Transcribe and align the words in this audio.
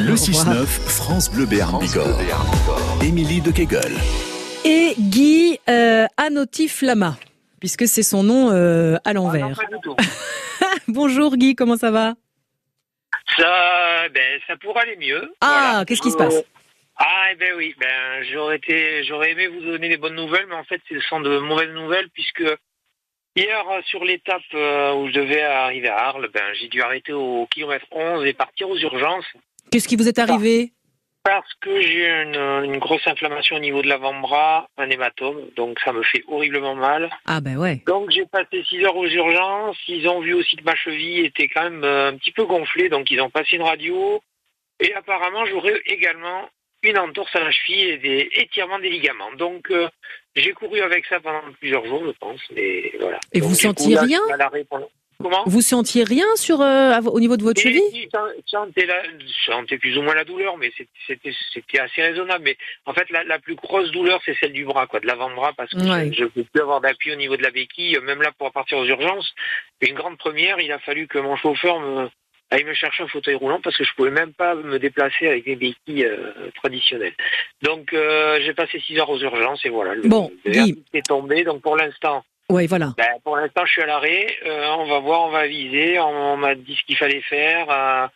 Le 0.00 0.14
6-9, 0.14 0.66
France 0.66 1.30
Bleu 1.30 1.46
Béarn 1.46 1.78
Bigorre. 1.78 2.18
Émilie 3.02 3.40
de 3.40 3.50
Kegel. 3.50 3.92
Et 4.64 4.94
Guy 4.98 5.58
euh, 5.68 6.06
Anotti 6.16 6.68
Flama, 6.68 7.16
puisque 7.60 7.86
c'est 7.86 8.02
son 8.02 8.22
nom 8.22 8.50
euh, 8.50 8.96
à 9.04 9.12
l'envers. 9.12 9.60
Ah 9.60 9.76
tout. 9.82 9.96
Bonjour 10.88 11.36
Guy, 11.36 11.54
comment 11.54 11.76
ça 11.76 11.90
va? 11.90 12.14
Ça, 13.36 14.08
ben, 14.08 14.40
ça 14.46 14.56
pourrait 14.56 14.82
aller 14.82 14.96
mieux. 14.96 15.32
Ah, 15.40 15.68
Voilà. 15.70 15.84
qu'est-ce 15.84 16.02
qui 16.02 16.10
se 16.10 16.16
passe? 16.16 16.42
Ah, 16.96 17.26
eh 17.32 17.34
ben 17.36 17.54
oui, 17.56 17.74
ben, 17.78 18.24
j'aurais 18.32 18.56
été, 18.56 19.04
j'aurais 19.04 19.32
aimé 19.32 19.48
vous 19.48 19.60
donner 19.60 19.88
des 19.88 19.96
bonnes 19.96 20.14
nouvelles, 20.16 20.46
mais 20.48 20.54
en 20.56 20.64
fait, 20.64 20.80
ce 20.88 21.00
sont 21.00 21.20
de 21.20 21.38
mauvaises 21.38 21.70
nouvelles 21.74 22.08
puisque 22.10 22.44
hier, 23.36 23.68
euh, 23.70 23.80
sur 23.86 24.04
l'étape 24.04 24.42
euh, 24.54 24.94
où 24.94 25.08
je 25.08 25.12
devais 25.12 25.42
arriver 25.42 25.88
à 25.88 26.06
Arles, 26.08 26.28
ben, 26.32 26.42
j'ai 26.60 26.68
dû 26.68 26.80
arrêter 26.82 27.12
au 27.12 27.46
kilomètre 27.52 27.86
11 27.90 28.24
et 28.26 28.32
partir 28.32 28.68
aux 28.70 28.78
urgences 28.78 29.26
Qu'est-ce 29.74 29.88
qui 29.88 29.96
vous 29.96 30.06
est 30.06 30.20
arrivé 30.20 30.70
parce 31.24 31.52
que 31.60 31.80
j'ai 31.80 32.06
une, 32.06 32.36
une 32.36 32.78
grosse 32.78 33.04
inflammation 33.08 33.56
au 33.56 33.58
niveau 33.58 33.82
de 33.82 33.88
l'avant-bras, 33.88 34.68
un 34.76 34.88
hématome, 34.88 35.48
donc 35.56 35.80
ça 35.80 35.92
me 35.92 36.04
fait 36.04 36.22
horriblement 36.28 36.76
mal. 36.76 37.10
Ah 37.26 37.40
ben 37.40 37.56
ouais. 37.56 37.82
Donc 37.86 38.10
j'ai 38.10 38.24
passé 38.26 38.62
6 38.68 38.84
heures 38.84 38.96
aux 38.96 39.08
urgences. 39.08 39.76
Ils 39.88 40.06
ont 40.06 40.20
vu 40.20 40.34
aussi 40.34 40.54
que 40.54 40.62
ma 40.62 40.76
cheville 40.76 41.24
était 41.24 41.48
quand 41.48 41.64
même 41.64 41.82
euh, 41.82 42.10
un 42.10 42.16
petit 42.18 42.30
peu 42.30 42.44
gonflée, 42.44 42.88
donc 42.88 43.10
ils 43.10 43.20
ont 43.20 43.30
passé 43.30 43.56
une 43.56 43.62
radio. 43.62 44.22
Et 44.78 44.94
apparemment, 44.94 45.44
j'aurais 45.46 45.80
également 45.86 46.48
une 46.84 46.98
entorse 46.98 47.34
à 47.34 47.40
la 47.40 47.50
cheville 47.50 47.88
et 47.88 47.98
des 47.98 48.28
étirements 48.36 48.78
des 48.78 48.90
ligaments. 48.90 49.32
Donc 49.36 49.72
euh, 49.72 49.88
j'ai 50.36 50.52
couru 50.52 50.82
avec 50.82 51.04
ça 51.06 51.18
pendant 51.18 51.40
plusieurs 51.58 51.84
jours, 51.84 52.04
je 52.06 52.12
pense. 52.20 52.40
Mais 52.54 52.92
voilà. 53.00 53.18
Et 53.32 53.40
Donc, 53.40 53.48
vous 53.48 53.56
sentiez 53.56 53.98
rien 53.98 54.20
Comment 55.24 55.42
Vous 55.46 55.62
sentiez 55.62 56.04
rien 56.04 56.26
sur 56.36 56.60
euh, 56.60 57.00
au 57.00 57.18
niveau 57.18 57.38
de 57.38 57.42
votre 57.42 57.58
cheville 57.60 57.80
je 57.94 59.50
sentais, 59.50 59.78
plus 59.78 59.96
ou 59.96 60.02
moins 60.02 60.14
la 60.14 60.24
douleur, 60.24 60.56
mais 60.58 60.70
c'était 61.06 61.78
assez 61.80 62.02
raisonnable. 62.02 62.44
Mais 62.44 62.56
en 62.84 62.92
fait, 62.92 63.08
la, 63.10 63.24
la 63.24 63.38
plus 63.38 63.54
grosse 63.54 63.90
douleur, 63.90 64.20
c'est 64.24 64.36
celle 64.38 64.52
du 64.52 64.64
bras, 64.66 64.86
quoi, 64.86 65.00
de 65.00 65.06
l'avant-bras, 65.06 65.52
parce 65.56 65.70
que 65.70 65.78
Ouais. 65.78 66.12
je 66.12 66.24
ne 66.24 66.28
peux 66.28 66.44
plus 66.44 66.60
avoir 66.60 66.80
d'appui 66.82 67.10
au 67.12 67.16
niveau 67.16 67.36
de 67.38 67.42
la 67.42 67.50
béquille, 67.50 67.98
même 68.02 68.20
là 68.22 68.32
pour 68.38 68.52
partir 68.52 68.76
aux 68.78 68.84
urgences. 68.84 69.32
Une 69.80 69.94
grande 69.94 70.18
première, 70.18 70.60
il 70.60 70.70
a 70.72 70.78
fallu 70.78 71.06
que 71.08 71.18
mon 71.18 71.36
chauffeur 71.36 71.80
me 71.80 72.08
aille 72.50 72.64
me 72.64 72.74
chercher 72.74 73.02
un 73.02 73.08
fauteuil 73.08 73.34
roulant 73.34 73.60
parce 73.62 73.76
que 73.76 73.84
je 73.84 73.92
pouvais 73.96 74.10
même 74.10 74.32
pas 74.34 74.54
me 74.54 74.78
déplacer 74.78 75.26
avec 75.26 75.44
des 75.46 75.56
béquilles 75.56 76.04
euh, 76.04 76.50
traditionnelles. 76.56 77.14
Donc 77.62 77.92
euh, 77.94 78.38
j'ai 78.42 78.52
passé 78.52 78.78
six 78.86 78.98
heures 78.98 79.08
aux 79.10 79.18
urgences 79.18 79.64
et 79.64 79.70
voilà. 79.70 79.94
Le, 79.94 80.02
Bon, 80.02 80.30
le 80.44 80.50
Guy. 80.52 80.84
est 80.92 81.06
tombé. 81.06 81.42
Donc 81.44 81.62
pour 81.62 81.76
l'instant, 81.76 82.22
Ouais, 82.50 82.66
voilà. 82.66 82.92
ben, 82.96 83.18
pour 83.22 83.36
l'instant, 83.36 83.64
je 83.64 83.72
suis 83.72 83.82
à 83.82 83.86
l'arrêt. 83.86 84.26
Euh, 84.44 84.66
on 84.78 84.86
va 84.86 84.98
voir, 85.00 85.22
on 85.22 85.30
va 85.30 85.46
viser. 85.46 85.98
On, 85.98 86.36
m'a 86.36 86.54
dit 86.54 86.76
ce 86.76 86.84
qu'il 86.84 86.96
fallait 86.96 87.22
faire. 87.22 87.70
euh, 87.70 88.06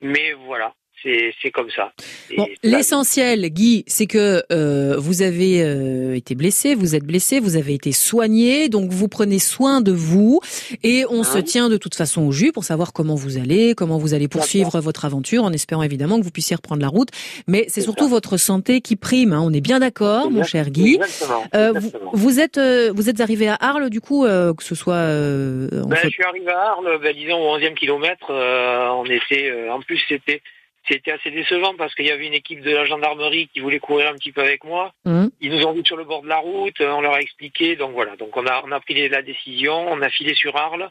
mais 0.00 0.32
voilà, 0.32 0.72
c'est 1.02 1.50
comme 1.52 1.70
ça. 1.70 1.92
Bon, 2.36 2.46
l'essentiel, 2.62 3.48
Guy, 3.50 3.84
c'est 3.86 4.06
que 4.06 4.42
euh, 4.52 4.96
vous 4.98 5.22
avez 5.22 5.62
euh, 5.62 6.14
été 6.16 6.34
blessé, 6.34 6.74
vous 6.74 6.94
êtes 6.94 7.04
blessé, 7.04 7.40
vous 7.40 7.56
avez 7.56 7.74
été 7.74 7.92
soigné, 7.92 8.68
donc 8.68 8.90
vous 8.90 9.08
prenez 9.08 9.38
soin 9.38 9.80
de 9.80 9.92
vous 9.92 10.40
et 10.82 11.04
on 11.10 11.22
se 11.22 11.38
Hein 11.38 11.42
tient 11.42 11.68
de 11.68 11.76
toute 11.76 11.94
façon 11.94 12.22
au 12.22 12.32
jus 12.32 12.52
pour 12.52 12.64
savoir 12.64 12.92
comment 12.92 13.14
vous 13.14 13.36
allez, 13.38 13.74
comment 13.74 13.98
vous 13.98 14.14
allez 14.14 14.28
poursuivre 14.28 14.80
votre 14.80 15.04
aventure, 15.04 15.44
en 15.44 15.52
espérant 15.52 15.82
évidemment 15.82 16.18
que 16.18 16.24
vous 16.24 16.30
puissiez 16.30 16.56
reprendre 16.56 16.80
la 16.82 16.88
route. 16.88 17.08
Mais 17.46 17.66
c'est 17.68 17.80
surtout 17.82 18.04
ça. 18.04 18.10
votre 18.10 18.36
santé 18.36 18.80
qui 18.80 18.96
prime. 18.96 19.32
hein. 19.32 19.40
On 19.42 19.52
est 19.52 19.60
bien 19.60 19.78
d'accord, 19.80 20.30
mon 20.30 20.42
cher 20.44 20.70
Guy. 20.70 20.94
Exactement. 20.96 21.44
Euh, 21.54 21.72
vous, 21.74 21.90
vous 22.12 22.40
êtes 22.40 22.58
euh, 22.58 22.92
vous 22.94 23.08
êtes 23.10 23.20
arrivé 23.20 23.48
à 23.48 23.56
Arles 23.60 23.90
du 23.90 24.00
coup, 24.00 24.24
euh, 24.24 24.54
que 24.54 24.62
ce 24.64 24.74
soit 24.74 24.94
euh, 24.94 25.68
en 25.82 25.88
Ben, 25.88 25.96
fait- 25.96 26.08
je 26.08 26.12
suis 26.14 26.24
arrivé 26.24 26.48
à 26.50 26.72
Arles, 26.72 26.98
ben, 27.02 27.14
disons 27.14 27.36
au 27.36 27.58
11e 27.58 27.74
kilomètre. 27.74 28.26
euh, 28.30 28.88
on 28.90 29.04
était, 29.04 29.50
euh, 29.50 29.72
en 29.72 29.80
plus, 29.80 30.00
c'était 30.08 30.40
c'était 30.88 31.12
assez 31.12 31.30
décevant 31.30 31.74
parce 31.76 31.94
qu'il 31.94 32.06
y 32.06 32.10
avait 32.10 32.26
une 32.26 32.34
équipe 32.34 32.60
de 32.62 32.70
la 32.70 32.84
gendarmerie 32.84 33.48
qui 33.52 33.60
voulait 33.60 33.78
courir 33.78 34.08
un 34.08 34.14
petit 34.14 34.32
peu 34.32 34.40
avec 34.42 34.64
moi. 34.64 34.92
Hum. 35.04 35.30
Ils 35.40 35.50
nous 35.50 35.64
ont 35.66 35.72
vu 35.72 35.82
sur 35.84 35.96
le 35.96 36.04
bord 36.04 36.22
de 36.22 36.28
la 36.28 36.38
route, 36.38 36.80
on 36.80 37.00
leur 37.00 37.14
a 37.14 37.20
expliqué. 37.20 37.76
Donc 37.76 37.92
voilà, 37.92 38.16
donc 38.16 38.36
on 38.36 38.46
a 38.46 38.62
on 38.64 38.72
a 38.72 38.80
pris 38.80 39.08
la 39.08 39.22
décision, 39.22 39.74
on 39.90 40.00
a 40.02 40.08
filé 40.10 40.34
sur 40.34 40.56
Arles. 40.56 40.88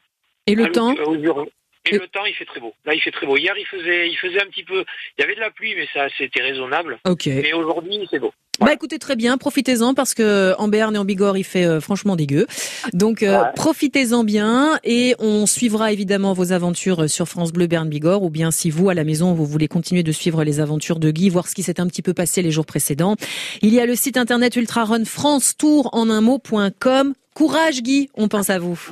et 0.48 0.56
le 0.56 0.72
temps. 0.72 0.94
euh, 0.98 1.46
Et- 1.88 1.98
le 2.00 2.08
temps, 2.08 2.26
il 2.26 2.34
fait 2.34 2.46
très 2.46 2.60
beau. 2.60 2.74
Là, 2.86 2.94
il 2.96 3.02
fait 3.02 3.12
très 3.12 3.28
beau. 3.28 3.38
Hier, 3.38 3.54
il 3.58 3.66
faisait, 3.66 4.10
il 4.10 4.16
faisait 4.18 4.42
un 4.42 4.48
petit 4.48 4.64
peu. 4.64 4.84
Il 5.18 5.22
y 5.22 5.24
avait 5.24 5.36
de 5.36 5.40
la 5.40 5.52
pluie, 5.52 5.76
mais 5.76 5.88
ça, 5.94 6.08
c'était 6.18 6.42
raisonnable. 6.42 7.00
Ok. 7.06 7.28
Mais 7.28 7.54
aujourd'hui, 7.54 8.08
c'est 8.10 8.18
beau. 8.20 8.34
Bah 8.62 8.72
écoutez 8.74 9.00
très 9.00 9.16
bien, 9.18 9.38
profitez-en 9.38 9.94
parce 9.94 10.14
que 10.14 10.54
en 10.58 10.68
Béarn 10.70 10.96
et 10.96 10.98
en 10.98 11.04
Bigorre 11.06 11.38
il 11.38 11.44
fait 11.44 11.66
euh, 11.66 11.82
franchement 11.82 12.16
dégueu. 12.16 12.48
Donc 12.94 13.22
euh, 13.22 13.42
Ouais. 13.42 13.48
profitez-en 13.56 14.24
bien 14.24 14.80
et 14.84 15.14
on 15.20 15.46
suivra 15.46 15.92
évidemment 15.92 16.34
vos 16.34 16.54
aventures 16.54 17.10
sur 17.10 17.28
France 17.28 17.52
Bleu 17.52 17.68
Béarn 17.68 17.90
Bigorre 17.90 18.24
ou 18.24 18.30
bien 18.30 18.52
si 18.52 18.70
vous 18.70 18.90
à 18.90 18.94
la 18.94 19.04
maison 19.04 19.34
vous 19.34 19.46
voulez 19.46 19.68
continuer 19.68 20.04
de 20.04 20.12
suivre 20.14 20.44
les 20.44 20.60
aventures 20.62 21.00
de 21.00 21.12
Guy, 21.12 21.30
voir 21.30 21.48
ce 21.50 21.56
qui 21.56 21.64
s'est 21.64 21.82
un 21.82 21.88
petit 21.88 22.02
peu 22.02 22.14
passé 22.14 22.42
les 22.42 22.52
jours 22.52 22.66
précédents. 22.66 23.16
Il 23.62 23.74
y 23.74 23.80
a 23.82 23.86
le 23.86 23.96
site 23.96 24.16
internet 24.18 24.56
Ultra 24.56 24.86
Run 24.86 25.04
France 25.06 25.56
Tour 25.58 25.90
en 25.92 26.10
un 26.10 26.22
mot.com. 26.22 27.14
Courage 27.34 27.82
Guy, 27.84 28.10
on 28.16 28.30
pense 28.30 28.50
à 28.50 28.60
vous. 28.60 28.80